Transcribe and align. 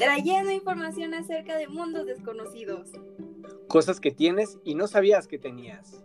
trayendo 0.00 0.50
información 0.50 1.12
acerca 1.12 1.58
de 1.58 1.68
mundos 1.68 2.06
desconocidos. 2.06 2.90
Cosas 3.68 4.00
que 4.00 4.10
tienes 4.10 4.58
y 4.64 4.74
no 4.74 4.86
sabías 4.86 5.26
que 5.26 5.38
tenías. 5.38 6.02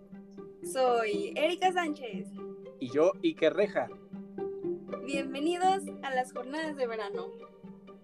Soy 0.69 1.31
Erika 1.37 1.71
Sánchez. 1.71 2.27
Y 2.81 2.89
yo, 2.89 3.13
Iker 3.23 3.53
Reja. 3.53 3.87
Bienvenidos 5.05 5.83
a 6.03 6.13
las 6.13 6.33
jornadas 6.33 6.75
de 6.75 6.87
verano. 6.87 7.31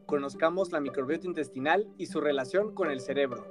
Conozcamos 0.06 0.72
la 0.72 0.80
microbiota 0.80 1.28
intestinal 1.28 1.86
y 1.98 2.06
su 2.06 2.22
relación 2.22 2.74
con 2.74 2.90
el 2.90 3.02
cerebro. 3.02 3.46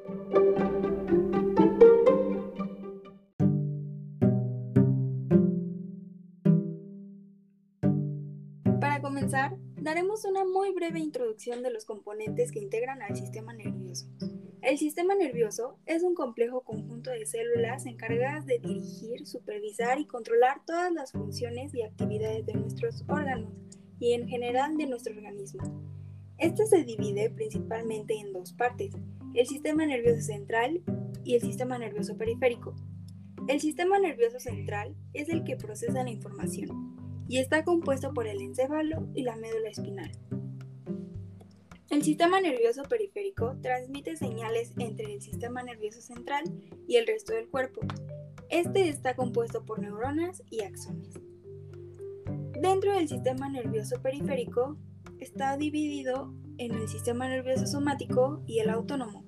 Daremos 9.80 10.26
una 10.26 10.44
muy 10.44 10.72
breve 10.72 10.98
introducción 10.98 11.62
de 11.62 11.70
los 11.70 11.86
componentes 11.86 12.52
que 12.52 12.60
integran 12.60 13.00
al 13.02 13.16
sistema 13.16 13.54
nervioso. 13.54 14.06
El 14.60 14.76
sistema 14.76 15.14
nervioso 15.14 15.78
es 15.86 16.02
un 16.02 16.14
complejo 16.14 16.60
conjunto 16.60 17.10
de 17.10 17.24
células 17.24 17.86
encargadas 17.86 18.44
de 18.44 18.58
dirigir, 18.58 19.26
supervisar 19.26 19.98
y 19.98 20.04
controlar 20.04 20.62
todas 20.66 20.92
las 20.92 21.12
funciones 21.12 21.74
y 21.74 21.82
actividades 21.82 22.44
de 22.44 22.54
nuestros 22.54 23.02
órganos 23.08 23.54
y 23.98 24.12
en 24.12 24.28
general 24.28 24.76
de 24.76 24.86
nuestro 24.86 25.14
organismo. 25.14 25.62
Este 26.36 26.66
se 26.66 26.84
divide 26.84 27.30
principalmente 27.30 28.18
en 28.18 28.34
dos 28.34 28.52
partes, 28.52 28.92
el 29.34 29.46
sistema 29.46 29.86
nervioso 29.86 30.20
central 30.20 30.82
y 31.24 31.36
el 31.36 31.40
sistema 31.40 31.78
nervioso 31.78 32.18
periférico. 32.18 32.74
El 33.48 33.60
sistema 33.60 33.98
nervioso 33.98 34.40
central 34.40 34.94
es 35.14 35.30
el 35.30 35.42
que 35.42 35.56
procesa 35.56 36.02
la 36.02 36.10
información 36.10 36.99
y 37.30 37.38
está 37.38 37.62
compuesto 37.62 38.12
por 38.12 38.26
el 38.26 38.42
encéfalo 38.42 39.06
y 39.14 39.22
la 39.22 39.36
médula 39.36 39.68
espinal. 39.68 40.10
El 41.88 42.02
sistema 42.02 42.40
nervioso 42.40 42.82
periférico 42.82 43.56
transmite 43.62 44.16
señales 44.16 44.72
entre 44.78 45.14
el 45.14 45.22
sistema 45.22 45.62
nervioso 45.62 46.00
central 46.00 46.42
y 46.88 46.96
el 46.96 47.06
resto 47.06 47.32
del 47.32 47.48
cuerpo. 47.48 47.82
Este 48.48 48.88
está 48.88 49.14
compuesto 49.14 49.64
por 49.64 49.78
neuronas 49.78 50.42
y 50.50 50.62
axones. 50.62 51.20
Dentro 52.60 52.94
del 52.94 53.06
sistema 53.06 53.48
nervioso 53.48 54.02
periférico 54.02 54.76
está 55.20 55.56
dividido 55.56 56.34
en 56.58 56.74
el 56.74 56.88
sistema 56.88 57.28
nervioso 57.28 57.64
somático 57.64 58.42
y 58.44 58.58
el 58.58 58.70
autónomo, 58.70 59.24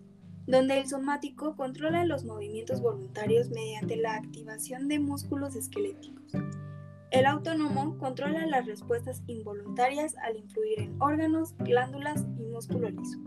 donde 0.48 0.81
el 0.81 0.89
somático 0.89 1.55
controla 1.55 2.05
los 2.05 2.25
movimientos 2.25 2.81
voluntarios 2.81 3.50
mediante 3.50 3.94
la 3.94 4.16
activación 4.16 4.89
de 4.89 4.98
músculos 4.98 5.55
esqueléticos. 5.55 6.33
El 7.13 7.27
autónomo 7.27 7.99
controla 7.99 8.47
las 8.47 8.65
respuestas 8.65 9.23
involuntarias 9.27 10.17
al 10.17 10.39
influir 10.39 10.81
en 10.81 10.97
órganos, 10.99 11.55
glándulas 11.59 12.25
y 12.39 12.45
músculo 12.45 12.89
liso. 12.89 13.19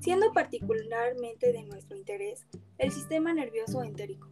Siendo 0.00 0.30
particularmente 0.34 1.50
de 1.50 1.62
nuestro 1.62 1.96
interés 1.96 2.46
el 2.76 2.92
sistema 2.92 3.32
nervioso 3.32 3.82
entérico, 3.82 4.28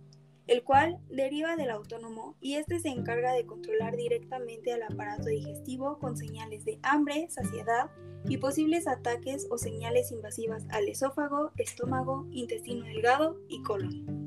el 0.48 0.62
cual 0.64 0.98
deriva 1.08 1.56
del 1.56 1.70
autónomo 1.70 2.36
y 2.42 2.56
este 2.56 2.78
se 2.78 2.90
encarga 2.90 3.32
de 3.32 3.46
controlar 3.46 3.96
directamente 3.96 4.74
al 4.74 4.82
aparato 4.82 5.30
digestivo 5.30 5.98
con 5.98 6.18
señales 6.18 6.66
de 6.66 6.78
hambre, 6.82 7.26
saciedad 7.30 7.90
y 8.28 8.36
posibles 8.36 8.86
ataques 8.86 9.46
o 9.50 9.56
señales 9.56 10.12
invasivas 10.12 10.66
al 10.68 10.88
esófago, 10.88 11.52
estómago, 11.56 12.26
intestino 12.32 12.84
delgado 12.84 13.40
y 13.48 13.62
colon. 13.62 14.19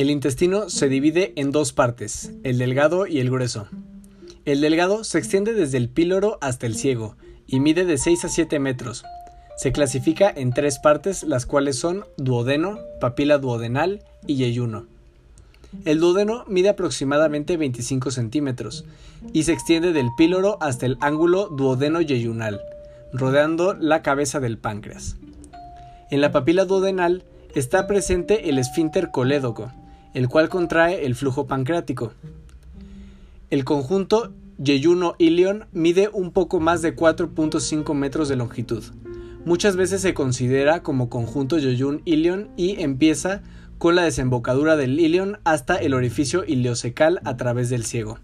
El 0.00 0.08
intestino 0.08 0.70
se 0.70 0.88
divide 0.88 1.34
en 1.36 1.50
dos 1.50 1.74
partes, 1.74 2.32
el 2.42 2.56
delgado 2.56 3.06
y 3.06 3.20
el 3.20 3.28
grueso. 3.28 3.68
El 4.46 4.62
delgado 4.62 5.04
se 5.04 5.18
extiende 5.18 5.52
desde 5.52 5.76
el 5.76 5.90
píloro 5.90 6.38
hasta 6.40 6.66
el 6.66 6.74
ciego 6.74 7.16
y 7.46 7.60
mide 7.60 7.84
de 7.84 7.98
6 7.98 8.24
a 8.24 8.28
7 8.30 8.60
metros. 8.60 9.04
Se 9.58 9.72
clasifica 9.72 10.32
en 10.34 10.54
tres 10.54 10.78
partes, 10.78 11.22
las 11.22 11.44
cuales 11.44 11.78
son 11.78 12.06
duodeno, 12.16 12.78
papila 12.98 13.36
duodenal 13.36 14.02
y 14.26 14.36
yeyuno. 14.36 14.86
El 15.84 16.00
duodeno 16.00 16.46
mide 16.48 16.70
aproximadamente 16.70 17.58
25 17.58 18.10
centímetros 18.10 18.86
y 19.34 19.42
se 19.42 19.52
extiende 19.52 19.92
del 19.92 20.08
píloro 20.16 20.56
hasta 20.62 20.86
el 20.86 20.96
ángulo 21.02 21.48
duodeno-yeyunal, 21.48 22.58
rodeando 23.12 23.74
la 23.74 24.00
cabeza 24.00 24.40
del 24.40 24.56
páncreas. 24.56 25.18
En 26.10 26.22
la 26.22 26.32
papila 26.32 26.64
duodenal 26.64 27.22
está 27.54 27.86
presente 27.86 28.48
el 28.48 28.58
esfínter 28.58 29.10
colédoco, 29.10 29.70
el 30.14 30.28
cual 30.28 30.48
contrae 30.48 31.06
el 31.06 31.14
flujo 31.14 31.46
pancreático. 31.46 32.12
El 33.50 33.64
conjunto 33.64 34.32
Yeyuno-Ilion 34.58 35.66
mide 35.72 36.10
un 36.12 36.32
poco 36.32 36.60
más 36.60 36.82
de 36.82 36.94
4.5 36.94 37.94
metros 37.94 38.28
de 38.28 38.36
longitud. 38.36 38.84
Muchas 39.44 39.76
veces 39.76 40.02
se 40.02 40.12
considera 40.14 40.82
como 40.82 41.08
conjunto 41.08 41.58
Yeyun-Ilion 41.58 42.50
y 42.56 42.80
empieza 42.82 43.42
con 43.78 43.94
la 43.94 44.02
desembocadura 44.02 44.76
del 44.76 45.00
ilion 45.00 45.38
hasta 45.44 45.76
el 45.76 45.94
orificio 45.94 46.44
iliocecal 46.46 47.20
a 47.24 47.38
través 47.38 47.70
del 47.70 47.86
ciego. 47.86 48.18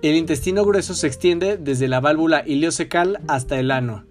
El 0.00 0.14
intestino 0.14 0.64
grueso 0.64 0.94
se 0.94 1.06
extiende 1.06 1.58
desde 1.58 1.86
la 1.86 2.00
válvula 2.00 2.42
iliocecal 2.46 3.20
hasta 3.28 3.58
el 3.58 3.70
ano 3.70 4.04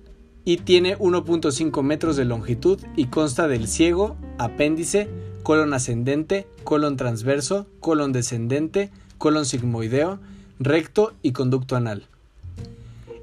y 0.43 0.57
tiene 0.57 0.95
1.5 0.97 1.81
metros 1.81 2.15
de 2.15 2.25
longitud 2.25 2.79
y 2.95 3.05
consta 3.05 3.47
del 3.47 3.67
ciego, 3.67 4.15
apéndice, 4.37 5.09
colon 5.45 5.75
ascendente, 5.75 6.47
colon 6.63 6.97
transverso, 6.97 7.67
colon 7.79 8.11
descendente, 8.11 8.89
colon 9.19 9.45
sigmoideo, 9.45 10.17
recto 10.59 11.13
y 11.21 11.33
conducto 11.33 11.75
anal. 11.75 12.07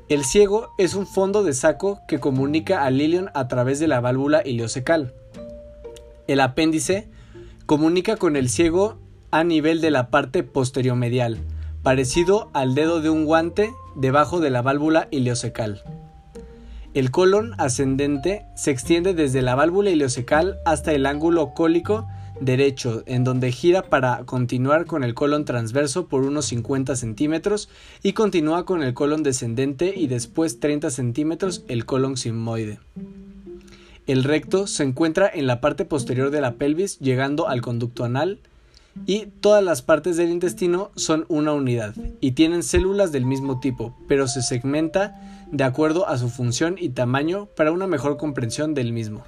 El 0.09 0.25
ciego 0.25 0.71
es 0.79 0.95
un 0.95 1.09
fondo 1.09 1.43
de 1.43 1.53
saco 1.53 1.99
que 2.07 2.21
comunica 2.21 2.85
al 2.85 3.01
ilion 3.01 3.31
a 3.35 3.49
través 3.49 3.81
de 3.81 3.89
la 3.89 4.01
válvula 4.01 4.43
iliocecal. 4.47 5.13
El 6.29 6.39
apéndice 6.39 7.09
comunica 7.67 8.17
con 8.17 8.37
el 8.37 8.49
ciego 8.49 8.99
a 9.33 9.43
nivel 9.43 9.81
de 9.81 9.91
la 9.91 10.09
parte 10.09 10.45
posterior-medial, 10.45 11.39
parecido 11.83 12.51
al 12.53 12.77
dedo 12.77 13.01
de 13.01 13.11
un 13.11 13.25
guante 13.25 13.73
debajo 13.97 14.39
de 14.39 14.51
la 14.51 14.63
válvula 14.63 15.09
iliocecal. 15.11 15.83
El 16.95 17.11
colon 17.11 17.55
ascendente 17.57 18.45
se 18.55 18.71
extiende 18.71 19.15
desde 19.15 19.41
la 19.41 19.55
válvula 19.55 19.89
ileocecal 19.89 20.59
hasta 20.67 20.93
el 20.93 21.07
ángulo 21.07 21.55
cólico 21.55 22.07
derecho, 22.39 23.03
en 23.07 23.25
donde 23.25 23.51
gira 23.51 23.83
para 23.83 24.25
continuar 24.25 24.85
con 24.85 25.03
el 25.03 25.15
colon 25.15 25.47
transverso 25.47 26.07
por 26.09 26.23
unos 26.23 26.47
50 26.47 26.95
centímetros 26.97 27.71
y 28.03 28.13
continúa 28.13 28.67
con 28.67 28.83
el 28.83 28.93
colon 28.93 29.23
descendente 29.23 29.95
y 29.97 30.07
después 30.07 30.61
30 30.61 30.91
centímetros 30.91 31.65
el 31.69 31.87
colon 31.87 32.19
sigmoide. 32.19 32.79
El 34.07 34.25
recto 34.25 34.67
se 34.67 34.83
encuentra 34.83 35.31
en 35.33 35.47
la 35.47 35.63
parte 35.63 35.87
posterior 35.87 36.31
de 36.31 36.43
la 36.43 36.55
pelvis 36.57 36.99
llegando 36.99 37.49
al 37.49 37.63
conducto 37.63 38.05
anal 38.05 38.41
y 39.07 39.27
todas 39.41 39.65
las 39.65 39.81
partes 39.81 40.19
del 40.19 40.31
intestino 40.31 40.91
son 40.97 41.25
una 41.29 41.53
unidad 41.53 41.95
y 42.21 42.33
tienen 42.33 42.63
células 42.63 43.13
del 43.13 43.25
mismo 43.25 43.61
tipo, 43.61 43.97
pero 44.09 44.29
se 44.29 44.43
segmenta 44.43 45.42
de 45.53 45.65
acuerdo 45.65 46.09
a 46.09 46.17
su 46.17 46.31
función 46.31 46.77
y 46.79 46.89
tamaño 46.89 47.47
para 47.55 47.73
una 47.73 47.87
mejor 47.87 48.17
comprensión 48.17 48.73
del 48.73 48.93
mismo. 48.93 49.23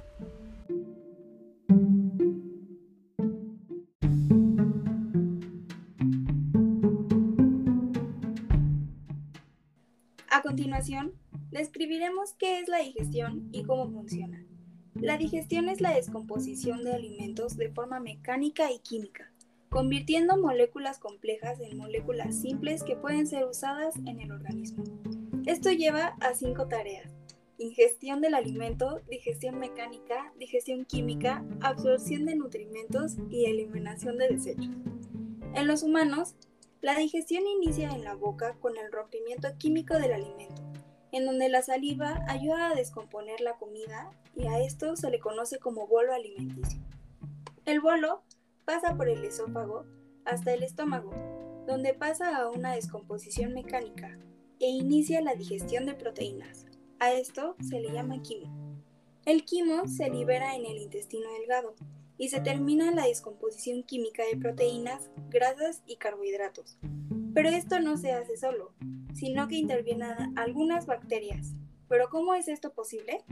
A 10.31 10.41
continuación, 10.41 11.13
describiremos 11.51 12.33
qué 12.33 12.59
es 12.59 12.67
la 12.67 12.79
digestión 12.79 13.47
y 13.51 13.63
cómo 13.63 13.89
funciona. 13.89 14.43
La 14.95 15.17
digestión 15.17 15.69
es 15.69 15.79
la 15.79 15.93
descomposición 15.93 16.83
de 16.83 16.93
alimentos 16.93 17.55
de 17.55 17.69
forma 17.69 17.99
mecánica 17.99 18.71
y 18.71 18.79
química 18.79 19.31
convirtiendo 19.75 20.37
moléculas 20.37 20.99
complejas 20.99 21.59
en 21.59 21.77
moléculas 21.77 22.39
simples 22.39 22.81
que 22.81 22.95
pueden 22.95 23.27
ser 23.27 23.43
usadas 23.43 23.93
en 24.05 24.21
el 24.21 24.31
organismo. 24.31 24.85
Esto 25.45 25.69
lleva 25.69 26.15
a 26.21 26.33
cinco 26.33 26.67
tareas. 26.67 27.13
Ingestión 27.59 28.19
del 28.19 28.33
alimento, 28.33 29.01
digestión 29.07 29.59
mecánica, 29.59 30.33
digestión 30.39 30.85
química, 30.85 31.45
absorción 31.61 32.25
de 32.25 32.35
nutrimentos 32.35 33.17
y 33.29 33.45
eliminación 33.45 34.17
de 34.17 34.29
desechos. 34.29 34.71
En 35.53 35.67
los 35.67 35.83
humanos, 35.83 36.33
la 36.81 36.95
digestión 36.95 37.43
inicia 37.45 37.91
en 37.91 38.03
la 38.03 38.15
boca 38.15 38.55
con 38.59 38.75
el 38.75 38.91
rompimiento 38.91 39.47
químico 39.59 39.93
del 39.99 40.13
alimento, 40.13 40.63
en 41.11 41.27
donde 41.27 41.47
la 41.47 41.61
saliva 41.61 42.25
ayuda 42.27 42.71
a 42.71 42.75
descomponer 42.75 43.39
la 43.39 43.53
comida 43.53 44.09
y 44.35 44.47
a 44.47 44.59
esto 44.59 44.95
se 44.95 45.11
le 45.11 45.19
conoce 45.19 45.59
como 45.59 45.85
bolo 45.85 46.11
alimenticio. 46.11 46.81
El 47.65 47.81
bolo 47.81 48.23
pasa 48.65 48.95
por 48.95 49.09
el 49.09 49.23
esófago 49.23 49.85
hasta 50.25 50.55
el 50.55 50.63
estómago, 50.63 51.11
donde 51.67 51.93
pasa 51.93 52.35
a 52.35 52.49
una 52.49 52.73
descomposición 52.73 53.53
mecánica 53.53 54.17
e 54.65 54.69
inicia 54.69 55.21
la 55.21 55.35
digestión 55.35 55.85
de 55.85 55.93
proteínas. 55.93 56.65
A 56.97 57.13
esto 57.13 57.55
se 57.61 57.79
le 57.79 57.91
llama 57.91 58.23
quimo. 58.23 58.81
El 59.23 59.45
quimo 59.45 59.87
se 59.87 60.09
libera 60.09 60.55
en 60.55 60.65
el 60.65 60.77
intestino 60.77 61.31
delgado 61.39 61.75
y 62.17 62.29
se 62.29 62.41
termina 62.41 62.89
la 62.89 63.05
descomposición 63.05 63.83
química 63.83 64.23
de 64.25 64.37
proteínas, 64.37 65.11
grasas 65.29 65.83
y 65.85 65.97
carbohidratos. 65.97 66.79
Pero 67.35 67.49
esto 67.49 67.79
no 67.79 67.95
se 67.97 68.13
hace 68.13 68.37
solo, 68.37 68.73
sino 69.13 69.47
que 69.47 69.57
intervienen 69.57 70.35
algunas 70.35 70.87
bacterias. 70.87 71.53
¿Pero 71.87 72.09
cómo 72.09 72.33
es 72.33 72.47
esto 72.47 72.73
posible? 72.73 73.23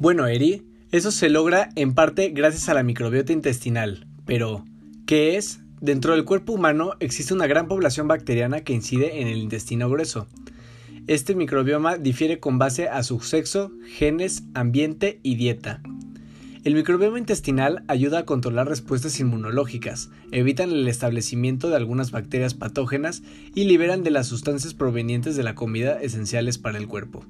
Bueno, 0.00 0.26
Eri, 0.26 0.73
eso 0.94 1.10
se 1.10 1.28
logra 1.28 1.70
en 1.74 1.92
parte 1.92 2.28
gracias 2.28 2.68
a 2.68 2.74
la 2.74 2.84
microbiota 2.84 3.32
intestinal. 3.32 4.06
Pero, 4.26 4.64
¿qué 5.06 5.36
es? 5.36 5.58
Dentro 5.80 6.12
del 6.12 6.24
cuerpo 6.24 6.52
humano 6.52 6.92
existe 7.00 7.34
una 7.34 7.48
gran 7.48 7.66
población 7.66 8.06
bacteriana 8.06 8.60
que 8.60 8.74
incide 8.74 9.20
en 9.20 9.26
el 9.26 9.38
intestino 9.38 9.90
grueso. 9.90 10.28
Este 11.08 11.34
microbioma 11.34 11.96
difiere 11.96 12.38
con 12.38 12.60
base 12.60 12.88
a 12.88 13.02
su 13.02 13.18
sexo, 13.18 13.72
genes, 13.88 14.44
ambiente 14.54 15.18
y 15.24 15.34
dieta. 15.34 15.82
El 16.62 16.76
microbioma 16.76 17.18
intestinal 17.18 17.82
ayuda 17.88 18.20
a 18.20 18.24
controlar 18.24 18.68
respuestas 18.68 19.18
inmunológicas, 19.18 20.10
evitan 20.30 20.70
el 20.70 20.86
establecimiento 20.86 21.70
de 21.70 21.76
algunas 21.76 22.12
bacterias 22.12 22.54
patógenas 22.54 23.24
y 23.52 23.64
liberan 23.64 24.04
de 24.04 24.12
las 24.12 24.28
sustancias 24.28 24.74
provenientes 24.74 25.34
de 25.34 25.42
la 25.42 25.56
comida 25.56 26.00
esenciales 26.00 26.58
para 26.58 26.78
el 26.78 26.86
cuerpo. 26.86 27.26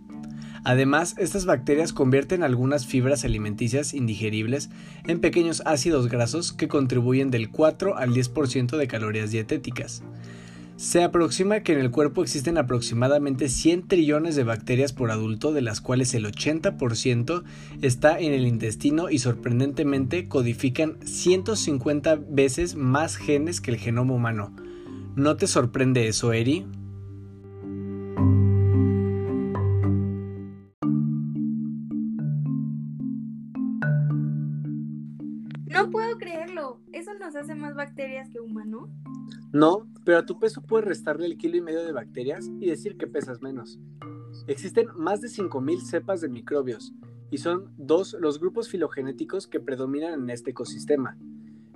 Además, 0.65 1.15
estas 1.19 1.45
bacterias 1.45 1.93
convierten 1.93 2.43
algunas 2.43 2.87
fibras 2.87 3.25
alimenticias 3.27 3.93
indigeribles 3.93 4.71
en 5.07 5.21
pequeños 5.21 5.63
ácidos 5.67 6.09
grasos 6.09 6.55
que 6.55 6.69
contribuyen 6.69 7.31
del 7.31 7.51
4 7.51 7.99
al 7.99 8.15
10% 8.15 8.79
de 8.79 8.89
calorías 8.89 9.31
dietéticas. 9.31 10.03
Se 10.77 11.05
aproxima 11.05 11.61
que 11.61 11.73
en 11.73 11.79
el 11.79 11.91
cuerpo 11.93 12.23
existen 12.23 12.59
aproximadamente 12.59 13.49
100 13.49 13.87
trillones 13.87 14.35
de 14.35 14.43
bacterias 14.43 14.93
por 14.93 15.13
adulto, 15.13 15.53
de 15.53 15.63
las 15.63 15.81
cuales 15.81 16.15
el 16.15 16.25
80% 16.25 17.45
está 17.81 18.19
en 18.19 18.33
el 18.33 18.47
intestino 18.47 19.09
y 19.09 19.19
sorprendentemente 19.19 20.29
codifican 20.29 20.97
150 21.05 22.17
veces 22.29 22.75
más 22.75 23.17
genes 23.17 23.61
que 23.61 23.71
el 23.71 23.77
genoma 23.77 24.15
humano. 24.15 24.53
¿No 25.15 25.37
te 25.37 25.47
sorprende 25.47 26.09
eso, 26.09 26.33
Eri? 26.33 26.67
Pero 40.05 40.19
a 40.19 40.27
tu 40.27 40.39
peso 40.39 40.63
puedes 40.63 40.87
restarle 40.87 41.27
el 41.27 41.39
kilo 41.39 41.57
y 41.57 41.61
medio 41.61 41.85
de 41.85 41.93
bacterias 41.93 42.51
y 42.61 42.67
decir 42.67 42.97
que 42.97 43.07
pesas 43.07 43.43
menos. 43.43 43.79
Existen 44.47 44.89
más 44.95 45.21
de 45.21 45.29
5.000 45.29 45.81
cepas 45.81 46.21
de 46.21 46.29
microbios 46.29 46.93
y 47.31 47.39
son 47.39 47.73
dos 47.77 48.17
los 48.21 48.39
grupos 48.39 48.69
filogenéticos 48.69 49.47
que 49.47 49.61
predominan 49.61 50.15
en 50.15 50.31
este 50.31 50.51
ecosistema. 50.51 51.17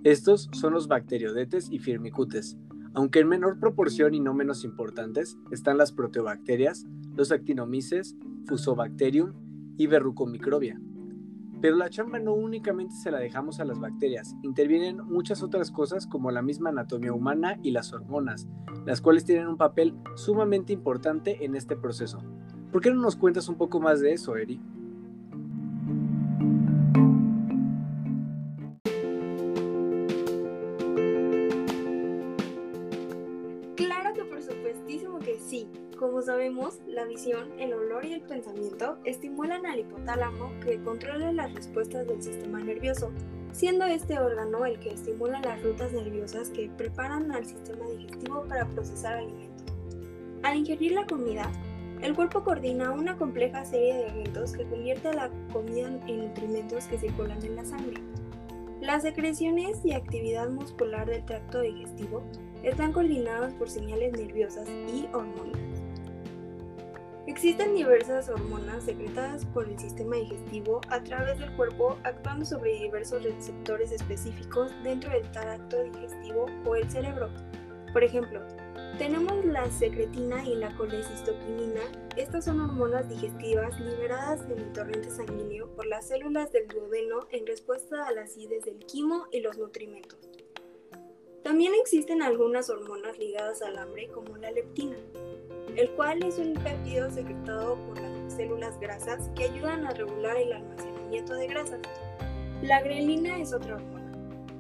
Estos 0.05 0.49
son 0.53 0.75
los 0.75 0.87
bacteriodetes 0.87 1.69
y 1.71 1.79
firmicutes, 1.79 2.57
aunque 2.95 3.21
en 3.21 3.29
menor 3.29 3.59
proporción 3.59 4.15
y 4.15 4.21
no 4.21 4.35
menos 4.35 4.65
importantes 4.65 5.37
están 5.51 5.79
las 5.79 5.93
proteobacterias, 5.93 6.87
los 7.17 7.33
actinomices, 7.33 8.17
Fusobacterium 8.47 9.33
y 9.77 9.87
Verrucomicrobia. 9.87 10.81
Pero 11.61 11.77
la 11.77 11.91
chamba 11.91 12.19
no 12.19 12.35
únicamente 12.35 12.95
se 12.95 13.11
la 13.11 13.19
dejamos 13.19 13.59
a 13.59 13.65
las 13.65 13.81
bacterias, 13.81 14.37
intervienen 14.43 14.99
muchas 14.99 15.43
otras 15.43 15.71
cosas 15.71 16.07
como 16.07 16.31
la 16.31 16.43
misma 16.43 16.71
anatomía 16.71 17.13
humana 17.13 17.59
y 17.63 17.73
las 17.73 17.93
hormonas, 17.93 18.47
las 18.87 19.01
cuales 19.01 19.25
tienen 19.25 19.49
un 19.49 19.57
papel 19.57 19.97
sumamente 20.15 20.73
importante 20.73 21.45
en 21.45 21.57
este 21.57 21.77
proceso. 21.77 22.23
¿Por 22.71 22.81
qué 22.81 22.91
no 22.91 23.01
nos 23.01 23.17
cuentas 23.17 23.49
un 23.49 23.57
poco 23.57 23.81
más 23.81 24.01
de 24.01 24.13
eso, 24.13 24.37
Eri? 24.37 24.61
La 36.89 37.05
visión, 37.05 37.53
el 37.61 37.73
olor 37.73 38.05
y 38.05 38.15
el 38.15 38.21
pensamiento 38.23 38.99
estimulan 39.05 39.65
al 39.65 39.79
hipotálamo 39.79 40.51
que 40.59 40.83
controla 40.83 41.31
las 41.31 41.55
respuestas 41.55 42.09
del 42.09 42.21
sistema 42.21 42.59
nervioso, 42.59 43.13
siendo 43.53 43.85
este 43.85 44.19
órgano 44.19 44.67
el 44.67 44.81
que 44.81 44.91
estimula 44.91 45.41
las 45.41 45.63
rutas 45.63 45.93
nerviosas 45.93 46.51
que 46.51 46.69
preparan 46.77 47.31
al 47.31 47.47
sistema 47.47 47.87
digestivo 47.87 48.43
para 48.49 48.67
procesar 48.67 49.19
alimentos. 49.19 49.73
Al 50.43 50.57
ingerir 50.57 50.93
la 50.93 51.07
comida, 51.07 51.49
el 52.03 52.17
cuerpo 52.17 52.43
coordina 52.43 52.91
una 52.91 53.17
compleja 53.17 53.65
serie 53.65 53.95
de 53.95 54.09
eventos 54.09 54.53
que 54.53 54.67
convierte 54.67 55.09
a 55.09 55.15
la 55.15 55.31
comida 55.53 55.87
en 56.09 56.27
nutrimentos 56.27 56.87
que 56.87 56.99
circulan 56.99 57.41
en 57.45 57.55
la 57.55 57.65
sangre. 57.65 58.03
Las 58.81 59.03
secreciones 59.03 59.85
y 59.85 59.93
actividad 59.93 60.51
muscular 60.51 61.07
del 61.09 61.25
tracto 61.25 61.61
digestivo 61.61 62.25
están 62.65 62.93
coordinadas 62.93 63.55
por 63.55 63.71
señales 63.71 64.13
nerviosas 64.13 64.69
y 64.93 65.07
hormonas. 65.13 65.68
Existen 67.29 67.75
diversas 67.75 68.31
hormonas 68.31 68.85
secretadas 68.85 69.45
por 69.45 69.69
el 69.69 69.79
sistema 69.79 70.17
digestivo 70.17 70.81
a 70.89 71.05
través 71.05 71.39
del 71.39 71.55
cuerpo 71.57 71.99
actuando 72.05 72.47
sobre 72.47 72.73
diversos 72.79 73.23
receptores 73.23 73.93
específicos 73.93 74.73
dentro 74.83 75.11
del 75.11 75.31
tracto 75.31 75.83
digestivo 75.83 76.47
o 76.65 76.75
el 76.75 76.91
cerebro. 76.91 77.29
Por 77.93 78.03
ejemplo, 78.03 78.41
tenemos 78.97 79.45
la 79.45 79.71
secretina 79.71 80.43
y 80.43 80.55
la 80.55 80.75
colecistoquinina. 80.79 81.83
Estas 82.17 82.47
son 82.47 82.63
hormonas 82.63 83.07
digestivas 83.11 83.79
liberadas 83.79 84.47
en 84.51 84.61
el 84.61 84.73
torrente 84.73 85.11
sanguíneo 85.11 85.69
por 85.77 85.85
las 85.85 86.09
células 86.09 86.51
del 86.51 86.67
duodeno 86.67 87.29
en 87.31 87.47
respuesta 87.47 88.09
a 88.09 88.13
la 88.13 88.23
acidez 88.23 88.65
del 88.65 88.79
quimo 88.87 89.27
y 89.33 89.41
los 89.41 89.59
nutrimentos. 89.59 90.19
También 91.45 91.75
existen 91.79 92.23
algunas 92.23 92.71
hormonas 92.71 93.19
ligadas 93.19 93.61
al 93.61 93.77
hambre 93.77 94.09
como 94.09 94.39
la 94.39 94.51
leptina 94.51 94.97
el 95.79 95.89
cual 95.93 96.21
es 96.25 96.39
un 96.39 96.55
péptido 96.55 97.09
secretado 97.09 97.77
por 97.77 98.01
las 98.01 98.33
células 98.33 98.79
grasas 98.81 99.31
que 99.37 99.45
ayudan 99.45 99.87
a 99.87 99.93
regular 99.93 100.37
el 100.37 100.53
almacenamiento 100.53 101.35
de 101.35 101.47
grasas. 101.47 101.79
La 102.63 102.83
grelina 102.83 103.39
es 103.39 103.53
otra 103.53 103.77
hormona, 103.77 104.11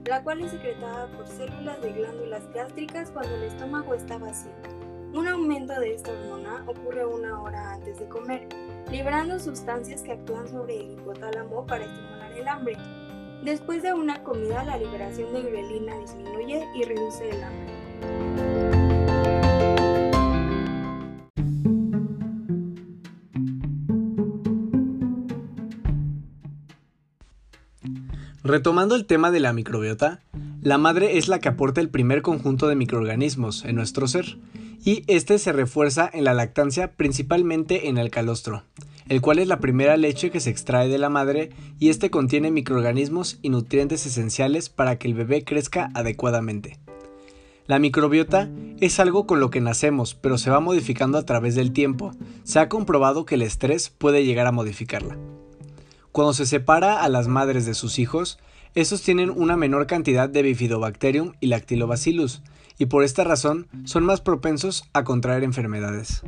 la 0.04 0.22
cual 0.22 0.42
es 0.42 0.52
secretada 0.52 1.08
por 1.08 1.26
células 1.26 1.82
de 1.82 1.92
glándulas 1.92 2.48
gástricas 2.54 3.10
cuando 3.10 3.34
el 3.34 3.42
estómago 3.42 3.94
está 3.94 4.16
vacío. 4.18 4.52
Un 5.12 5.26
aumento 5.26 5.80
de 5.80 5.94
esta 5.94 6.12
hormona 6.12 6.62
ocurre 6.68 7.04
una 7.04 7.42
hora 7.42 7.72
antes 7.72 7.98
de 7.98 8.06
comer, 8.06 8.46
liberando 8.88 9.40
sustancias 9.40 10.02
que 10.02 10.12
actúan 10.12 10.46
sobre 10.46 10.78
el 10.78 10.92
hipotálamo 10.92 11.66
para 11.66 11.84
estimular 11.84 12.32
el 12.32 12.46
hambre. 12.46 12.76
Después 13.42 13.82
de 13.82 13.92
una 13.92 14.22
comida, 14.22 14.62
la 14.62 14.78
liberación 14.78 15.32
de 15.32 15.42
grelina 15.42 15.98
disminuye 15.98 16.64
y 16.76 16.84
reduce 16.84 17.28
el 17.28 17.42
hambre. 17.42 18.47
Retomando 28.48 28.94
el 28.94 29.04
tema 29.04 29.30
de 29.30 29.40
la 29.40 29.52
microbiota, 29.52 30.20
la 30.62 30.78
madre 30.78 31.18
es 31.18 31.28
la 31.28 31.38
que 31.38 31.50
aporta 31.50 31.82
el 31.82 31.90
primer 31.90 32.22
conjunto 32.22 32.66
de 32.66 32.76
microorganismos 32.76 33.62
en 33.66 33.76
nuestro 33.76 34.08
ser, 34.08 34.38
y 34.82 35.04
este 35.06 35.38
se 35.38 35.52
refuerza 35.52 36.08
en 36.10 36.24
la 36.24 36.32
lactancia 36.32 36.92
principalmente 36.92 37.88
en 37.88 37.98
el 37.98 38.08
calostro, 38.08 38.62
el 39.10 39.20
cual 39.20 39.38
es 39.38 39.48
la 39.48 39.60
primera 39.60 39.98
leche 39.98 40.30
que 40.30 40.40
se 40.40 40.48
extrae 40.48 40.88
de 40.88 40.96
la 40.96 41.10
madre 41.10 41.50
y 41.78 41.90
este 41.90 42.08
contiene 42.08 42.50
microorganismos 42.50 43.38
y 43.42 43.50
nutrientes 43.50 44.06
esenciales 44.06 44.70
para 44.70 44.96
que 44.96 45.08
el 45.08 45.12
bebé 45.12 45.44
crezca 45.44 45.90
adecuadamente. 45.92 46.78
La 47.66 47.78
microbiota 47.78 48.48
es 48.80 48.98
algo 48.98 49.26
con 49.26 49.40
lo 49.40 49.50
que 49.50 49.60
nacemos, 49.60 50.14
pero 50.14 50.38
se 50.38 50.48
va 50.48 50.60
modificando 50.60 51.18
a 51.18 51.26
través 51.26 51.54
del 51.54 51.74
tiempo. 51.74 52.12
Se 52.44 52.60
ha 52.60 52.70
comprobado 52.70 53.26
que 53.26 53.34
el 53.34 53.42
estrés 53.42 53.90
puede 53.90 54.24
llegar 54.24 54.46
a 54.46 54.52
modificarla. 54.52 55.18
Cuando 56.18 56.32
se 56.32 56.46
separa 56.46 57.04
a 57.04 57.08
las 57.08 57.28
madres 57.28 57.64
de 57.64 57.74
sus 57.74 58.00
hijos, 58.00 58.40
estos 58.74 59.02
tienen 59.02 59.30
una 59.30 59.56
menor 59.56 59.86
cantidad 59.86 60.28
de 60.28 60.42
Bifidobacterium 60.42 61.34
y 61.38 61.46
Lactobacillus, 61.46 62.42
y 62.76 62.86
por 62.86 63.04
esta 63.04 63.22
razón 63.22 63.68
son 63.84 64.02
más 64.02 64.20
propensos 64.20 64.82
a 64.94 65.04
contraer 65.04 65.44
enfermedades. 65.44 66.24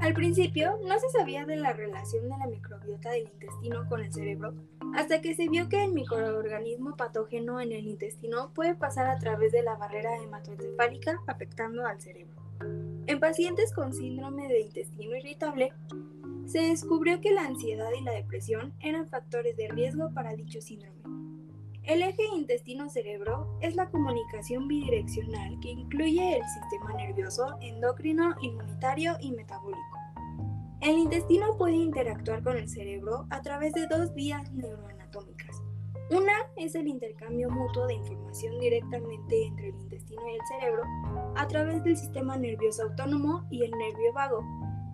Al 0.00 0.14
principio 0.14 0.78
no 0.86 0.96
se 1.00 1.10
sabía 1.18 1.44
de 1.44 1.56
la 1.56 1.72
relación 1.72 2.22
de 2.22 2.38
la 2.38 2.46
microbiota 2.46 3.10
del 3.10 3.24
intestino 3.32 3.88
con 3.88 4.00
el 4.00 4.12
cerebro 4.12 4.54
hasta 4.94 5.20
que 5.20 5.34
se 5.34 5.48
vio 5.48 5.68
que 5.68 5.84
el 5.84 5.92
microorganismo 5.92 6.96
patógeno 6.96 7.60
en 7.60 7.72
el 7.72 7.86
intestino 7.86 8.50
puede 8.54 8.74
pasar 8.74 9.06
a 9.06 9.18
través 9.18 9.52
de 9.52 9.62
la 9.62 9.76
barrera 9.76 10.16
hematoencefálica 10.22 11.20
afectando 11.26 11.86
al 11.86 12.00
cerebro. 12.00 12.36
En 13.06 13.20
pacientes 13.20 13.72
con 13.72 13.92
síndrome 13.92 14.48
de 14.48 14.60
intestino 14.60 15.16
irritable, 15.16 15.72
se 16.46 16.60
descubrió 16.60 17.20
que 17.20 17.32
la 17.32 17.44
ansiedad 17.44 17.90
y 17.98 18.02
la 18.02 18.12
depresión 18.12 18.72
eran 18.80 19.08
factores 19.08 19.56
de 19.56 19.68
riesgo 19.68 20.10
para 20.14 20.34
dicho 20.34 20.60
síndrome. 20.60 20.96
El 21.86 22.02
eje 22.02 22.22
intestino-cerebro 22.34 23.58
es 23.60 23.76
la 23.76 23.88
comunicación 23.90 24.66
bidireccional 24.66 25.60
que 25.60 25.70
incluye 25.70 26.36
el 26.36 26.42
sistema 26.48 26.92
nervioso, 26.94 27.56
endocrino, 27.60 28.34
inmunitario 28.40 29.16
y 29.20 29.30
metabólico. 29.30 29.95
El 30.86 30.98
intestino 30.98 31.56
puede 31.58 31.74
interactuar 31.74 32.44
con 32.44 32.56
el 32.56 32.68
cerebro 32.68 33.26
a 33.30 33.42
través 33.42 33.72
de 33.72 33.88
dos 33.88 34.14
vías 34.14 34.52
neuroanatómicas. 34.52 35.60
Una 36.12 36.32
es 36.54 36.76
el 36.76 36.86
intercambio 36.86 37.50
mutuo 37.50 37.88
de 37.88 37.94
información 37.94 38.60
directamente 38.60 39.46
entre 39.46 39.70
el 39.70 39.74
intestino 39.80 40.22
y 40.28 40.34
el 40.36 40.46
cerebro 40.46 40.84
a 41.34 41.48
través 41.48 41.82
del 41.82 41.96
sistema 41.96 42.36
nervioso 42.36 42.84
autónomo 42.84 43.48
y 43.50 43.64
el 43.64 43.72
nervio 43.72 44.12
vago, 44.14 44.44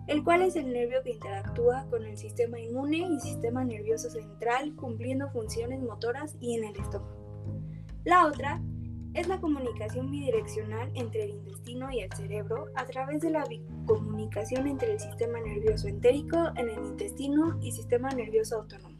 el 0.07 0.23
cual 0.23 0.41
es 0.41 0.55
el 0.55 0.73
nervio 0.73 1.03
que 1.03 1.11
interactúa 1.11 1.85
con 1.91 2.03
el 2.07 2.17
sistema 2.17 2.59
inmune 2.59 2.97
y 2.97 3.19
sistema 3.19 3.63
nervioso 3.63 4.09
central 4.09 4.75
cumpliendo 4.75 5.29
funciones 5.29 5.79
motoras 5.79 6.35
y 6.39 6.55
en 6.55 6.63
el 6.63 6.75
estómago. 6.75 7.23
La 8.03 8.25
otra 8.25 8.63
es 9.13 9.27
la 9.27 9.39
comunicación 9.39 10.09
bidireccional 10.09 10.91
entre 10.95 11.25
el 11.25 11.29
intestino 11.31 11.91
y 11.91 11.99
el 11.99 12.11
cerebro 12.13 12.67
a 12.75 12.85
través 12.85 13.21
de 13.21 13.29
la 13.29 13.43
comunicación 13.85 14.67
entre 14.67 14.93
el 14.93 14.99
sistema 14.99 15.39
nervioso 15.39 15.87
entérico 15.87 16.37
en 16.55 16.69
el 16.69 16.85
intestino 16.85 17.59
y 17.61 17.71
sistema 17.71 18.09
nervioso 18.09 18.57
autónomo. 18.57 18.97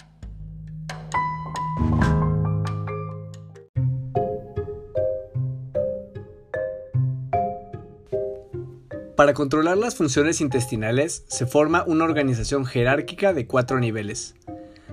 Para 9.16 9.34
controlar 9.34 9.78
las 9.78 9.96
funciones 9.96 10.42
intestinales 10.42 11.24
se 11.28 11.46
forma 11.46 11.84
una 11.86 12.04
organización 12.04 12.66
jerárquica 12.66 13.32
de 13.34 13.48
cuatro 13.48 13.80
niveles. 13.80 14.36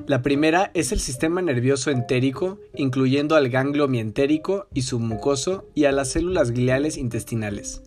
La 0.06 0.22
primera 0.22 0.70
es 0.74 0.92
el 0.92 1.00
sistema 1.00 1.40
nervioso 1.42 1.90
entérico, 1.90 2.58
incluyendo 2.74 3.36
al 3.36 3.48
ganglio 3.48 3.86
mientérico 3.86 4.66
y 4.74 4.82
submucoso 4.82 5.68
y 5.74 5.84
a 5.84 5.92
las 5.92 6.10
células 6.10 6.50
gliales 6.50 6.96
intestinales. 6.96 7.82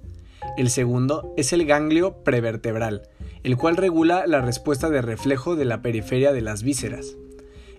El 0.58 0.70
segundo 0.70 1.34
es 1.38 1.54
el 1.54 1.66
ganglio 1.66 2.24
prevertebral, 2.24 3.10
el 3.44 3.58
cual 3.58 3.76
regula 3.78 4.26
la 4.28 4.42
respuesta 4.42 4.90
de 4.90 5.02
reflejo 5.02 5.56
de 5.56 5.66
la 5.66 5.82
periferia 5.82 6.32
de 6.32 6.42
las 6.42 6.64
vísceras. 6.64 7.18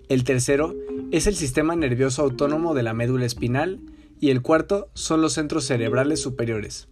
El 0.09 0.23
tercero 0.23 0.75
es 1.11 1.25
el 1.25 1.35
sistema 1.35 1.75
nervioso 1.75 2.21
autónomo 2.21 2.73
de 2.73 2.83
la 2.83 2.93
médula 2.93 3.25
espinal 3.25 3.79
y 4.19 4.29
el 4.29 4.41
cuarto 4.41 4.89
son 4.93 5.21
los 5.21 5.33
centros 5.33 5.65
cerebrales 5.65 6.21
superiores. 6.21 6.87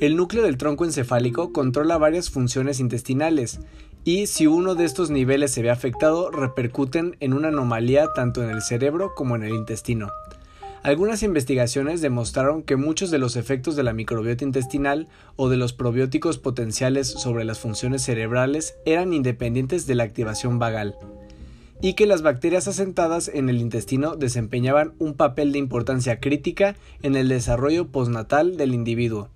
El 0.00 0.16
núcleo 0.16 0.42
del 0.42 0.58
tronco 0.58 0.84
encefálico 0.84 1.52
controla 1.52 1.96
varias 1.96 2.28
funciones 2.28 2.80
intestinales 2.80 3.60
y 4.06 4.28
si 4.28 4.46
uno 4.46 4.76
de 4.76 4.84
estos 4.84 5.10
niveles 5.10 5.50
se 5.50 5.62
ve 5.62 5.70
afectado 5.70 6.30
repercuten 6.30 7.16
en 7.18 7.32
una 7.32 7.48
anomalía 7.48 8.06
tanto 8.14 8.40
en 8.40 8.50
el 8.50 8.62
cerebro 8.62 9.16
como 9.16 9.34
en 9.34 9.42
el 9.42 9.52
intestino. 9.52 10.12
Algunas 10.84 11.24
investigaciones 11.24 12.00
demostraron 12.00 12.62
que 12.62 12.76
muchos 12.76 13.10
de 13.10 13.18
los 13.18 13.34
efectos 13.34 13.74
de 13.74 13.82
la 13.82 13.92
microbiota 13.92 14.44
intestinal 14.44 15.08
o 15.34 15.48
de 15.48 15.56
los 15.56 15.72
probióticos 15.72 16.38
potenciales 16.38 17.08
sobre 17.08 17.44
las 17.44 17.58
funciones 17.58 18.02
cerebrales 18.02 18.76
eran 18.86 19.12
independientes 19.12 19.88
de 19.88 19.96
la 19.96 20.04
activación 20.04 20.60
vagal, 20.60 20.94
y 21.82 21.94
que 21.94 22.06
las 22.06 22.22
bacterias 22.22 22.68
asentadas 22.68 23.26
en 23.26 23.48
el 23.48 23.60
intestino 23.60 24.14
desempeñaban 24.14 24.94
un 25.00 25.14
papel 25.14 25.50
de 25.50 25.58
importancia 25.58 26.20
crítica 26.20 26.76
en 27.02 27.16
el 27.16 27.28
desarrollo 27.28 27.88
postnatal 27.88 28.56
del 28.56 28.72
individuo 28.72 29.30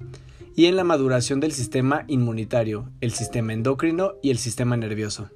y 0.61 0.67
en 0.67 0.77
la 0.77 0.85
maduración 0.85 1.41
del 1.41 1.53
sistema 1.53 2.05
inmunitario, 2.07 2.93
el 3.01 3.13
sistema 3.13 3.55
endocrino 3.55 4.17
y 4.21 4.29
el 4.29 4.37
sistema 4.37 4.77
nervioso. 4.77 5.31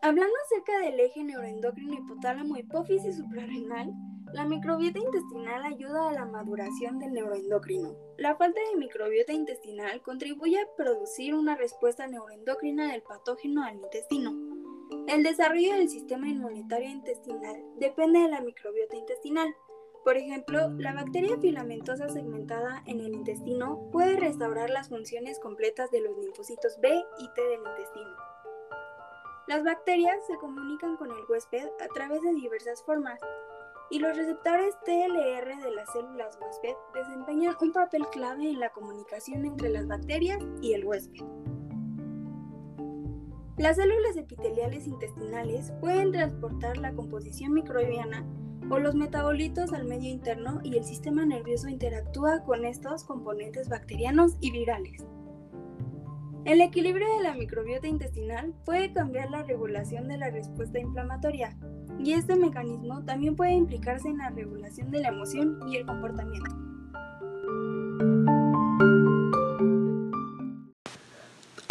Hablando 0.00 0.36
acerca 0.46 0.78
del 0.84 1.00
eje 1.00 1.24
neuroendocrino 1.24 1.94
hipotálamo 1.94 2.56
hipófisis 2.56 3.16
suprarrenal, 3.16 3.92
la 4.32 4.44
microbiota 4.44 5.00
intestinal 5.00 5.64
ayuda 5.64 6.10
a 6.10 6.12
la 6.12 6.26
maduración 6.26 7.00
del 7.00 7.12
neuroendocrino. 7.12 7.96
La 8.18 8.36
falta 8.36 8.60
de 8.70 8.78
microbiota 8.78 9.32
intestinal 9.32 10.00
contribuye 10.02 10.60
a 10.60 10.76
producir 10.76 11.34
una 11.34 11.56
respuesta 11.56 12.06
neuroendocrina 12.06 12.92
del 12.92 13.02
patógeno 13.02 13.64
al 13.64 13.78
intestino. 13.78 14.57
El 15.08 15.22
desarrollo 15.22 15.72
del 15.72 15.88
sistema 15.88 16.28
inmunitario 16.28 16.90
intestinal 16.90 17.64
depende 17.78 18.18
de 18.18 18.28
la 18.28 18.42
microbiota 18.42 18.94
intestinal. 18.94 19.56
Por 20.04 20.18
ejemplo, 20.18 20.68
la 20.76 20.92
bacteria 20.92 21.38
filamentosa 21.38 22.10
segmentada 22.10 22.82
en 22.84 23.00
el 23.00 23.14
intestino 23.14 23.88
puede 23.90 24.16
restaurar 24.16 24.68
las 24.68 24.90
funciones 24.90 25.38
completas 25.38 25.90
de 25.90 26.02
los 26.02 26.14
linfocitos 26.18 26.78
B 26.82 26.90
y 27.20 27.28
T 27.32 27.42
del 27.42 27.60
intestino. 27.60 28.14
Las 29.46 29.64
bacterias 29.64 30.18
se 30.26 30.36
comunican 30.36 30.98
con 30.98 31.10
el 31.10 31.24
huésped 31.26 31.68
a 31.80 31.88
través 31.94 32.20
de 32.20 32.34
diversas 32.34 32.82
formas, 32.82 33.18
y 33.88 34.00
los 34.00 34.14
receptores 34.14 34.74
TLR 34.84 35.64
de 35.64 35.70
las 35.70 35.90
células 35.90 36.38
huésped 36.38 36.74
desempeñan 36.92 37.56
un 37.62 37.72
papel 37.72 38.06
clave 38.12 38.50
en 38.50 38.60
la 38.60 38.68
comunicación 38.68 39.46
entre 39.46 39.70
las 39.70 39.88
bacterias 39.88 40.38
y 40.60 40.74
el 40.74 40.84
huésped. 40.84 41.24
Las 43.58 43.74
células 43.74 44.16
epiteliales 44.16 44.86
intestinales 44.86 45.72
pueden 45.80 46.12
transportar 46.12 46.78
la 46.78 46.92
composición 46.92 47.54
microbiana 47.54 48.24
o 48.70 48.78
los 48.78 48.94
metabolitos 48.94 49.72
al 49.72 49.84
medio 49.84 50.08
interno 50.08 50.60
y 50.62 50.76
el 50.76 50.84
sistema 50.84 51.26
nervioso 51.26 51.68
interactúa 51.68 52.44
con 52.44 52.64
estos 52.64 53.02
componentes 53.02 53.68
bacterianos 53.68 54.36
y 54.40 54.52
virales. 54.52 55.04
El 56.44 56.60
equilibrio 56.60 57.08
de 57.16 57.24
la 57.24 57.34
microbiota 57.34 57.88
intestinal 57.88 58.54
puede 58.64 58.92
cambiar 58.92 59.28
la 59.32 59.42
regulación 59.42 60.06
de 60.06 60.18
la 60.18 60.30
respuesta 60.30 60.78
inflamatoria 60.78 61.58
y 61.98 62.12
este 62.12 62.36
mecanismo 62.36 63.04
también 63.04 63.34
puede 63.34 63.54
implicarse 63.54 64.08
en 64.08 64.18
la 64.18 64.30
regulación 64.30 64.92
de 64.92 65.00
la 65.00 65.08
emoción 65.08 65.58
y 65.68 65.78
el 65.78 65.84
comportamiento. 65.84 66.67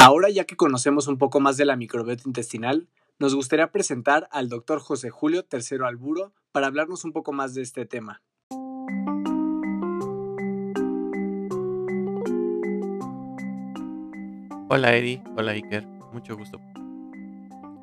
Ahora 0.00 0.30
ya 0.30 0.44
que 0.44 0.54
conocemos 0.54 1.08
un 1.08 1.18
poco 1.18 1.40
más 1.40 1.56
de 1.56 1.64
la 1.64 1.74
microbiota 1.74 2.22
intestinal, 2.24 2.88
nos 3.18 3.34
gustaría 3.34 3.72
presentar 3.72 4.28
al 4.30 4.48
doctor 4.48 4.78
José 4.78 5.10
Julio 5.10 5.44
Tercero 5.44 5.88
Alburo 5.88 6.32
para 6.52 6.68
hablarnos 6.68 7.04
un 7.04 7.12
poco 7.12 7.32
más 7.32 7.52
de 7.54 7.62
este 7.62 7.84
tema. 7.84 8.22
Hola 14.70 14.94
Eddie, 14.94 15.20
hola 15.36 15.50
Iker, 15.50 15.84
mucho 16.12 16.36
gusto. 16.36 16.60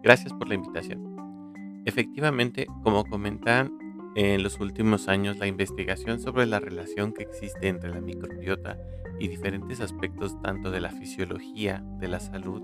Gracias 0.01 0.31
por 0.31 0.47
la 0.47 0.55
invitación. 0.55 1.83
Efectivamente, 1.83 2.65
como 2.83 3.03
comentan 3.03 3.77
en 4.15 4.41
los 4.41 4.61
últimos 4.61 5.09
años, 5.09 5.37
la 5.37 5.47
investigación 5.47 6.21
sobre 6.21 6.45
la 6.45 6.61
relación 6.61 7.11
que 7.11 7.23
existe 7.23 7.67
entre 7.67 7.89
la 7.89 7.99
microbiota 7.99 8.77
y 9.19 9.27
diferentes 9.27 9.81
aspectos 9.81 10.41
tanto 10.41 10.71
de 10.71 10.81
la 10.81 10.89
fisiología, 10.89 11.83
de 11.99 12.07
la 12.07 12.19
salud 12.19 12.61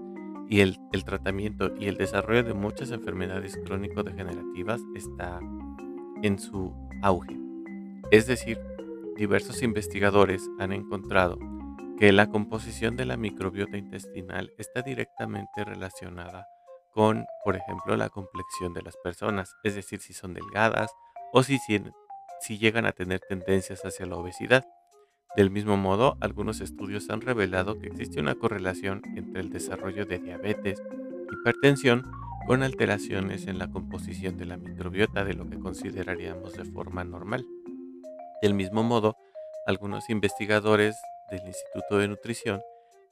y 0.52 0.60
el, 0.60 0.78
tratamiento 1.06 1.74
y 1.80 1.88
el 1.88 1.96
desarrollo 1.96 2.44
de 2.44 2.54
muchas 2.54 2.92
enfermedades 2.92 3.58
crónico-degenerativas 3.64 4.82
está 4.96 5.40
en 6.24 6.40
su 6.40 6.74
auge. 7.02 7.40
Es 8.12 8.28
decir, 8.28 8.60
diversos 9.16 9.62
investigadores 9.62 10.42
han 10.60 10.74
encontrado 10.74 11.40
que 11.98 12.12
la 12.12 12.28
composición 12.28 12.98
de 12.98 13.06
la 13.06 13.16
microbiota 13.16 13.78
intestinal 13.78 14.52
está 14.58 14.82
directamente 14.82 15.64
relacionada 15.64 16.48
con, 16.92 17.26
por 17.46 17.56
ejemplo, 17.56 17.96
la 17.96 18.10
complexión 18.10 18.74
de 18.74 18.82
las 18.82 18.98
personas, 18.98 19.56
es 19.64 19.76
decir, 19.76 20.02
si 20.02 20.14
son 20.14 20.34
delgadas, 20.34 20.92
o 21.32 21.44
si, 21.44 21.60
si 22.42 22.58
llegan 22.58 22.86
a 22.86 22.92
tener 22.92 23.22
tendencias 23.22 23.86
hacia 23.86 24.06
la 24.06 24.18
obesidad. 24.18 24.66
Del 25.36 25.50
mismo 25.50 25.78
modo, 25.78 26.18
algunos 26.20 26.60
estudios 26.60 27.10
han 27.10 27.22
revelado 27.22 27.80
que 27.80 27.88
existe 27.88 28.20
una 28.20 28.36
correlación 28.36 29.02
entre 29.16 29.42
el 29.42 29.50
desarrollo 29.50 30.06
de 30.06 30.20
diabetes, 30.20 30.82
hipertensión, 31.32 32.12
con 32.48 32.64
alteraciones 32.64 33.48
en 33.48 33.58
la 33.58 33.72
composición 33.72 34.38
de 34.38 34.46
la 34.46 34.58
microbiota 34.58 35.24
de 35.24 35.34
lo 35.34 35.50
que 35.50 35.60
consideraríamos 35.60 36.54
de 36.54 36.66
forma 36.66 37.06
normal. 37.06 37.46
Del 38.42 38.56
mismo 38.56 38.84
modo, 38.84 39.16
algunos 39.66 40.10
investigadores 40.10 40.98
del 41.30 41.46
Instituto 41.46 41.98
de 41.98 42.10
Nutrición 42.10 42.62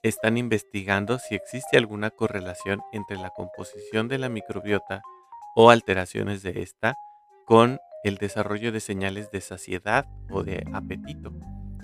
están 0.03 0.37
investigando 0.37 1.19
si 1.19 1.35
existe 1.35 1.77
alguna 1.77 2.09
correlación 2.09 2.81
entre 2.91 3.17
la 3.17 3.29
composición 3.29 4.07
de 4.09 4.17
la 4.17 4.27
microbiota 4.27 5.03
o 5.55 5.69
alteraciones 5.69 6.41
de 6.43 6.61
esta 6.61 6.95
con 7.45 7.79
el 8.03 8.17
desarrollo 8.17 8.71
de 8.71 8.79
señales 8.79 9.31
de 9.31 9.41
saciedad 9.41 10.07
o 10.29 10.43
de 10.43 10.65
apetito, 10.73 11.33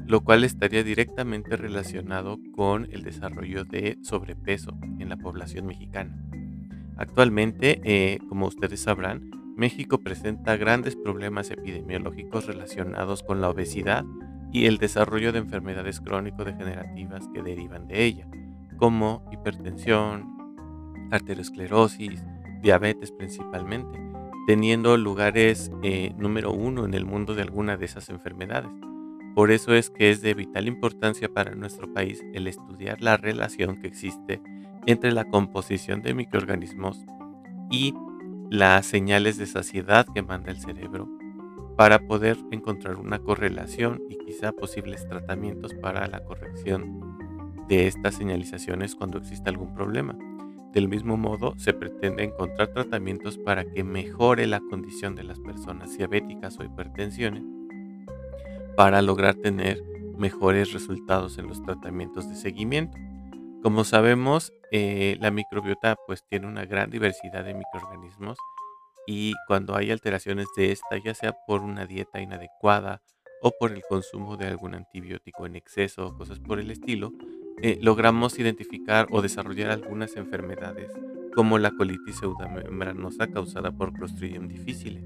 lo 0.07 0.21
cual 0.21 0.43
estaría 0.43 0.83
directamente 0.83 1.57
relacionado 1.57 2.37
con 2.55 2.87
el 2.91 3.03
desarrollo 3.03 3.65
de 3.65 3.97
sobrepeso 4.01 4.77
en 4.99 5.09
la 5.09 5.17
población 5.17 5.65
mexicana. 5.65 6.15
Actualmente, 6.97 7.81
eh, 7.83 8.19
como 8.29 8.47
ustedes 8.47 8.81
sabrán, 8.81 9.31
México 9.55 9.99
presenta 9.99 10.57
grandes 10.57 10.95
problemas 10.95 11.49
epidemiológicos 11.49 12.45
relacionados 12.45 13.23
con 13.23 13.41
la 13.41 13.49
obesidad 13.49 14.05
y 14.51 14.65
el 14.65 14.77
desarrollo 14.77 15.31
de 15.31 15.39
enfermedades 15.39 16.01
crónico-degenerativas 16.01 17.27
que 17.33 17.41
derivan 17.41 17.87
de 17.87 18.03
ella, 18.05 18.27
como 18.77 19.27
hipertensión, 19.31 20.35
arteriosclerosis, 21.11 22.23
diabetes 22.61 23.11
principalmente, 23.11 23.99
teniendo 24.47 24.95
lugares 24.97 25.71
eh, 25.83 26.13
número 26.17 26.51
uno 26.51 26.85
en 26.85 26.93
el 26.93 27.05
mundo 27.05 27.33
de 27.33 27.41
alguna 27.41 27.77
de 27.77 27.85
esas 27.85 28.09
enfermedades. 28.09 28.71
Por 29.35 29.51
eso 29.51 29.73
es 29.73 29.89
que 29.89 30.11
es 30.11 30.21
de 30.21 30.33
vital 30.33 30.65
importancia 30.65 31.27
para 31.27 31.55
nuestro 31.55 31.93
país 31.93 32.23
el 32.33 32.47
estudiar 32.47 33.01
la 33.01 33.17
relación 33.17 33.75
que 33.81 33.87
existe 33.87 34.41
entre 34.85 35.11
la 35.11 35.25
composición 35.25 36.01
de 36.01 36.13
microorganismos 36.13 37.05
y 37.69 37.93
las 38.49 38.85
señales 38.85 39.37
de 39.37 39.45
saciedad 39.45 40.07
que 40.13 40.21
manda 40.21 40.51
el 40.51 40.61
cerebro 40.61 41.09
para 41.75 41.99
poder 41.99 42.37
encontrar 42.51 42.95
una 42.95 43.19
correlación 43.19 44.01
y 44.09 44.17
quizá 44.19 44.53
posibles 44.53 45.05
tratamientos 45.05 45.73
para 45.73 46.07
la 46.07 46.23
corrección 46.23 47.17
de 47.67 47.87
estas 47.87 48.15
señalizaciones 48.15 48.95
cuando 48.95 49.17
exista 49.17 49.49
algún 49.49 49.73
problema. 49.73 50.17
Del 50.71 50.87
mismo 50.87 51.17
modo, 51.17 51.55
se 51.57 51.73
pretende 51.73 52.23
encontrar 52.23 52.69
tratamientos 52.69 53.37
para 53.37 53.65
que 53.65 53.83
mejore 53.83 54.47
la 54.47 54.61
condición 54.61 55.15
de 55.15 55.23
las 55.23 55.41
personas 55.41 55.97
diabéticas 55.97 56.57
o 56.59 56.63
hipertensiones 56.63 57.43
para 58.75 59.01
lograr 59.01 59.35
tener 59.35 59.81
mejores 60.17 60.73
resultados 60.73 61.37
en 61.37 61.47
los 61.47 61.61
tratamientos 61.63 62.29
de 62.29 62.35
seguimiento. 62.35 62.97
Como 63.61 63.83
sabemos, 63.83 64.53
eh, 64.71 65.17
la 65.19 65.31
microbiota 65.31 65.95
pues 66.07 66.23
tiene 66.29 66.47
una 66.47 66.65
gran 66.65 66.89
diversidad 66.89 67.43
de 67.43 67.53
microorganismos 67.53 68.37
y 69.07 69.33
cuando 69.47 69.75
hay 69.75 69.91
alteraciones 69.91 70.47
de 70.55 70.71
esta, 70.71 70.97
ya 71.03 71.13
sea 71.13 71.35
por 71.47 71.61
una 71.61 71.85
dieta 71.85 72.19
inadecuada 72.19 73.01
o 73.41 73.51
por 73.59 73.71
el 73.71 73.81
consumo 73.87 74.37
de 74.37 74.47
algún 74.47 74.75
antibiótico 74.75 75.45
en 75.45 75.55
exceso 75.55 76.07
o 76.07 76.17
cosas 76.17 76.39
por 76.39 76.59
el 76.59 76.71
estilo, 76.71 77.11
eh, 77.61 77.79
logramos 77.81 78.37
identificar 78.39 79.07
o 79.11 79.21
desarrollar 79.21 79.71
algunas 79.71 80.15
enfermedades 80.15 80.91
como 81.33 81.57
la 81.59 81.71
colitis 81.71 82.15
pseudomembranosa 82.17 83.27
causada 83.27 83.71
por 83.71 83.93
Clostridium 83.93 84.47
difficile. 84.47 85.05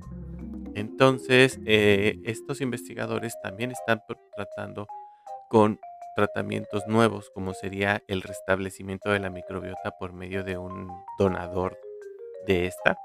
Entonces, 1.00 1.62
eh, 1.66 2.20
estos 2.26 2.60
investigadores 2.60 3.34
también 3.42 3.72
están 3.72 4.04
tratando 4.36 4.86
con 5.50 5.80
tratamientos 6.14 6.88
nuevos, 6.88 7.32
como 7.34 7.54
sería 7.54 8.04
el 8.10 8.22
restablecimiento 8.22 9.10
de 9.10 9.20
la 9.20 9.30
microbiota 9.30 9.92
por 9.98 10.12
medio 10.12 10.44
de 10.44 10.58
un 10.58 10.90
donador 11.18 11.80
de 12.48 12.66
esta. 12.66 12.98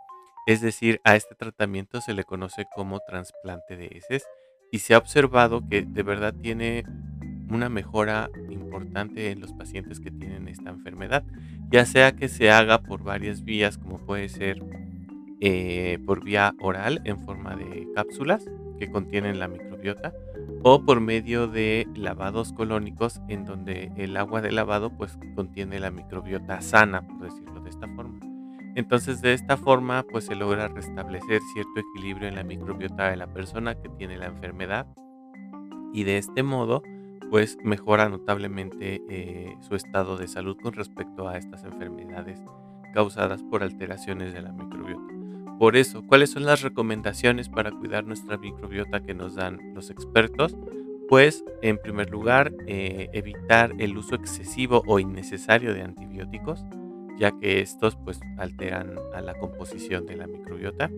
Es 0.49 0.61
decir, 0.61 1.01
a 1.05 1.15
este 1.15 1.37
tratamiento 1.37 2.01
se 2.01 2.15
le 2.15 2.25
conoce 2.25 2.67
como 2.75 2.99
trasplante 2.99 3.77
de 3.77 3.87
heces 3.87 4.27
y 4.73 4.81
se 4.81 4.95
ha 4.95 4.99
observado 4.99 5.63
que 5.71 5.83
de 5.83 6.03
verdad 6.03 6.35
tiene 6.43 6.83
una 7.49 7.69
mejora 7.69 8.29
importante 8.51 9.31
en 9.31 9.39
los 9.39 9.53
pacientes 9.53 10.01
que 10.01 10.11
tienen 10.11 10.49
esta 10.49 10.71
enfermedad, 10.71 11.23
ya 11.71 11.87
sea 11.87 12.11
que 12.11 12.29
se 12.29 12.51
haga 12.51 12.83
por 12.83 13.05
varias 13.05 13.45
vías, 13.45 13.79
como 13.79 14.05
puede 14.05 14.29
ser 14.29 14.61
eh, 15.47 15.99
por 16.07 16.25
vía 16.25 16.55
oral 16.59 17.03
en 17.05 17.21
forma 17.21 17.55
de 17.55 17.87
cápsulas 17.95 18.51
que 18.79 18.91
contienen 18.91 19.39
la 19.39 19.47
microbiota, 19.47 20.15
o 20.63 20.87
por 20.87 21.01
medio 21.01 21.49
de 21.49 21.87
lavados 21.95 22.55
colónicos 22.55 23.21
en 23.29 23.45
donde 23.45 23.93
el 23.99 24.17
agua 24.17 24.41
de 24.41 24.53
lavado 24.53 24.89
pues 24.97 25.19
contiene 25.35 25.81
la 25.81 25.91
microbiota 25.91 26.63
sana, 26.63 27.07
por 27.07 27.25
decirlo 27.25 27.61
de 27.61 27.69
esta 27.69 27.87
forma. 27.89 28.21
Entonces 28.75 29.21
de 29.21 29.35
esta 29.35 29.59
forma 29.59 30.07
pues 30.11 30.25
se 30.25 30.35
logra 30.35 30.69
restablecer 30.69 31.43
cierto 31.53 31.79
equilibrio 31.93 32.27
en 32.27 32.37
la 32.37 32.43
microbiota 32.43 33.11
de 33.11 33.17
la 33.17 33.27
persona 33.27 33.75
que 33.75 33.91
tiene 33.91 34.17
la 34.17 34.27
enfermedad 34.29 34.87
y 35.93 36.05
de 36.05 36.17
este 36.17 36.43
modo 36.43 36.83
pues 37.31 37.59
mejora 37.63 38.09
notablemente 38.09 39.03
eh, 39.11 39.57
su 39.61 39.75
estado 39.75 40.17
de 40.17 40.27
salud 40.27 40.57
con 40.63 40.73
respecto 40.73 41.29
a 41.29 41.37
estas 41.37 41.65
enfermedades 41.65 42.43
causadas 42.95 43.43
por 43.43 43.63
alteraciones 43.63 44.33
de 44.33 44.41
la 44.41 44.51
microbiota. 44.51 45.24
Por 45.59 45.77
eso, 45.77 46.05
¿cuáles 46.07 46.31
son 46.31 46.45
las 46.45 46.63
recomendaciones 46.63 47.49
para 47.49 47.71
cuidar 47.71 48.05
nuestra 48.05 48.37
microbiota 48.37 49.01
que 49.01 49.15
nos 49.15 49.37
dan 49.37 49.59
los 49.75 49.91
expertos? 49.91 50.57
Pues, 51.09 51.45
en 51.63 51.79
primer 51.79 52.11
lugar, 52.11 52.53
eh, 52.67 53.09
evitar 53.13 53.73
el 53.79 53.97
uso 53.97 54.17
excesivo 54.17 54.83
o 54.87 54.99
innecesario 54.99 55.73
de 55.73 55.83
antibióticos, 55.83 56.65
ya 57.19 57.31
que 57.39 57.61
estos 57.61 57.97
pues 57.97 58.21
alteran 58.37 58.97
a 59.15 59.21
la 59.21 59.35
composición 59.35 60.07
de 60.07 60.17
la 60.17 60.27
microbiota. 60.27 60.91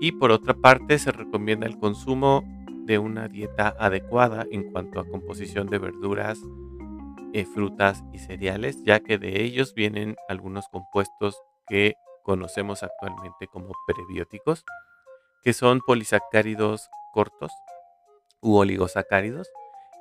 Y 0.00 0.12
por 0.12 0.30
otra 0.30 0.54
parte, 0.54 0.98
se 0.98 1.12
recomienda 1.12 1.66
el 1.66 1.78
consumo 1.78 2.42
de 2.86 2.98
una 2.98 3.28
dieta 3.28 3.74
adecuada 3.78 4.46
en 4.50 4.70
cuanto 4.72 4.98
a 4.98 5.06
composición 5.06 5.66
de 5.66 5.78
verduras, 5.78 6.40
eh, 7.34 7.44
frutas 7.44 8.02
y 8.14 8.18
cereales, 8.18 8.82
ya 8.84 9.00
que 9.00 9.18
de 9.18 9.42
ellos 9.42 9.74
vienen 9.74 10.16
algunos 10.28 10.66
compuestos 10.68 11.36
que 11.68 11.94
conocemos 12.22 12.82
actualmente 12.82 13.46
como 13.46 13.72
prebióticos, 13.86 14.64
que 15.42 15.52
son 15.52 15.80
polisacáridos 15.80 16.88
cortos 17.12 17.52
u 18.40 18.56
oligosacáridos 18.56 19.48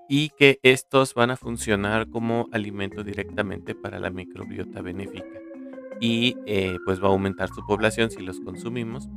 y 0.08 0.30
que 0.30 0.60
estos 0.64 1.14
van 1.14 1.32
a 1.32 1.38
funcionar 1.38 2.10
como 2.10 2.48
alimento 2.52 3.04
directamente 3.04 3.76
para 3.76 4.00
la 4.00 4.10
microbiota 4.10 4.82
benéfica. 4.82 5.40
Y 6.02 6.38
eh, 6.46 6.78
pues 6.86 7.02
va 7.02 7.08
a 7.08 7.12
aumentar 7.12 7.50
su 7.50 7.66
población 7.66 8.10
si 8.10 8.22
los 8.22 8.40
consumimos. 8.40 9.08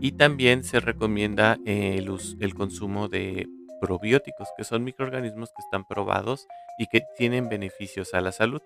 Y 0.00 0.12
también 0.12 0.62
se 0.62 0.80
recomienda 0.80 1.56
el, 1.64 2.14
el 2.40 2.54
consumo 2.54 3.08
de 3.08 3.48
probióticos 3.80 4.48
que 4.56 4.64
son 4.64 4.84
microorganismos 4.84 5.50
que 5.56 5.62
están 5.62 5.86
probados 5.86 6.46
y 6.78 6.86
que 6.86 7.02
tienen 7.16 7.48
beneficios 7.48 8.12
a 8.12 8.20
la 8.20 8.32
salud 8.32 8.60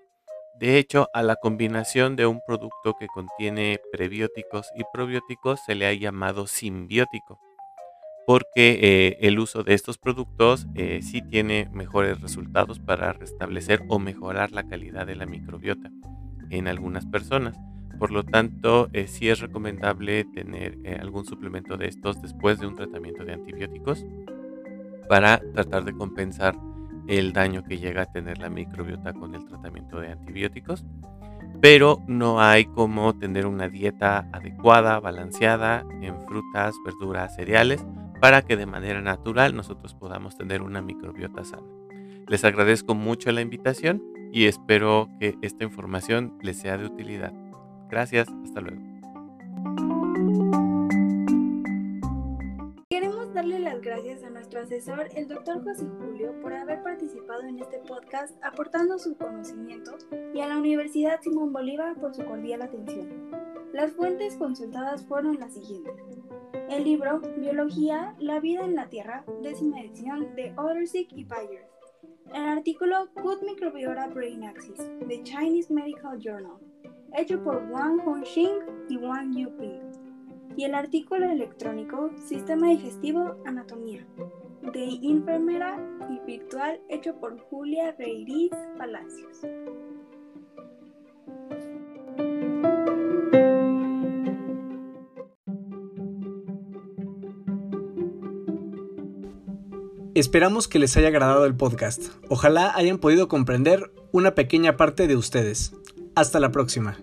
de 0.60 0.76
hecho, 0.76 1.08
a 1.14 1.22
la 1.22 1.36
combinación 1.36 2.16
de 2.16 2.26
un 2.26 2.42
producto 2.46 2.94
que 3.00 3.06
contiene 3.06 3.80
prebióticos 3.90 4.66
y 4.76 4.82
probióticos 4.92 5.58
se 5.64 5.74
le 5.74 5.86
ha 5.86 5.94
llamado 5.94 6.46
simbiótico, 6.46 7.40
porque 8.26 8.78
eh, 8.82 9.16
el 9.22 9.38
uso 9.38 9.62
de 9.62 9.72
estos 9.72 9.96
productos 9.96 10.66
eh, 10.74 11.00
sí 11.02 11.22
tiene 11.22 11.70
mejores 11.72 12.20
resultados 12.20 12.78
para 12.78 13.14
restablecer 13.14 13.80
o 13.88 13.98
mejorar 13.98 14.52
la 14.52 14.68
calidad 14.68 15.06
de 15.06 15.16
la 15.16 15.24
microbiota 15.24 15.90
en 16.50 16.68
algunas 16.68 17.06
personas. 17.06 17.58
Por 17.98 18.10
lo 18.10 18.22
tanto, 18.22 18.90
eh, 18.92 19.06
sí 19.06 19.30
es 19.30 19.40
recomendable 19.40 20.26
tener 20.26 20.76
algún 21.00 21.24
suplemento 21.24 21.78
de 21.78 21.88
estos 21.88 22.20
después 22.20 22.58
de 22.58 22.66
un 22.66 22.74
tratamiento 22.74 23.24
de 23.24 23.32
antibióticos 23.32 24.04
para 25.08 25.40
tratar 25.54 25.84
de 25.84 25.94
compensar 25.94 26.54
el 27.08 27.32
daño 27.32 27.64
que 27.64 27.78
llega 27.78 28.02
a 28.02 28.12
tener 28.12 28.38
la 28.38 28.50
microbiota 28.50 29.12
con 29.12 29.34
el 29.34 29.44
tratamiento 29.46 30.00
de 30.00 30.12
antibióticos, 30.12 30.84
pero 31.60 32.02
no 32.06 32.40
hay 32.40 32.64
como 32.64 33.18
tener 33.18 33.46
una 33.46 33.68
dieta 33.68 34.28
adecuada, 34.32 35.00
balanceada 35.00 35.84
en 36.00 36.20
frutas, 36.26 36.74
verduras, 36.84 37.34
cereales, 37.34 37.84
para 38.20 38.42
que 38.42 38.56
de 38.56 38.66
manera 38.66 39.00
natural 39.00 39.54
nosotros 39.54 39.94
podamos 39.94 40.36
tener 40.36 40.62
una 40.62 40.82
microbiota 40.82 41.44
sana. 41.44 41.66
Les 42.28 42.44
agradezco 42.44 42.94
mucho 42.94 43.32
la 43.32 43.40
invitación 43.40 44.02
y 44.32 44.44
espero 44.44 45.08
que 45.18 45.36
esta 45.42 45.64
información 45.64 46.38
les 46.42 46.58
sea 46.58 46.76
de 46.78 46.86
utilidad. 46.86 47.32
Gracias, 47.90 48.28
hasta 48.44 48.60
luego. 48.60 49.99
El 54.70 55.26
doctor 55.26 55.64
José 55.64 55.84
Julio, 55.98 56.32
por 56.40 56.52
haber 56.52 56.80
participado 56.84 57.42
en 57.42 57.58
este 57.58 57.78
podcast 57.78 58.36
aportando 58.40 59.00
su 59.00 59.16
conocimiento 59.16 59.96
y 60.32 60.40
a 60.40 60.46
la 60.46 60.58
Universidad 60.58 61.20
Simón 61.20 61.52
Bolívar 61.52 61.96
por 61.96 62.14
su 62.14 62.24
cordial 62.24 62.62
atención. 62.62 63.32
Las 63.72 63.90
fuentes 63.90 64.36
consultadas 64.36 65.04
fueron 65.06 65.40
las 65.40 65.54
siguientes. 65.54 65.96
El 66.68 66.84
libro 66.84 67.20
Biología, 67.36 68.14
la 68.20 68.38
vida 68.38 68.64
en 68.64 68.76
la 68.76 68.88
Tierra, 68.88 69.24
décima 69.42 69.80
edición 69.80 70.36
de 70.36 70.54
Ottersick 70.56 71.12
y 71.14 71.24
Byers. 71.24 71.66
El 72.32 72.44
artículo 72.44 73.08
Good 73.20 73.42
Microbiota 73.42 74.06
Brain 74.06 74.44
Axis, 74.44 74.78
de 74.78 75.20
Chinese 75.24 75.72
Medical 75.72 76.20
Journal, 76.20 76.58
hecho 77.16 77.42
por 77.42 77.56
Wang 77.72 77.98
Hongxing 78.04 78.86
y 78.88 78.98
Wang 78.98 79.36
Yuping 79.36 79.80
y 80.56 80.64
el 80.64 80.74
artículo 80.74 81.28
electrónico 81.28 82.10
Sistema 82.16 82.68
Digestivo 82.68 83.36
Anatomía 83.46 84.06
de 84.62 84.98
Enfermera 85.02 85.78
y 86.10 86.18
Virtual 86.26 86.80
hecho 86.88 87.14
por 87.18 87.38
Julia 87.38 87.94
Reiriz 87.98 88.50
Palacios. 88.78 89.40
Esperamos 100.14 100.68
que 100.68 100.78
les 100.78 100.96
haya 100.96 101.08
agradado 101.08 101.46
el 101.46 101.56
podcast. 101.56 102.08
Ojalá 102.28 102.72
hayan 102.74 102.98
podido 102.98 103.28
comprender 103.28 103.90
una 104.12 104.34
pequeña 104.34 104.76
parte 104.76 105.06
de 105.06 105.16
ustedes. 105.16 105.72
Hasta 106.14 106.40
la 106.40 106.50
próxima. 106.50 106.98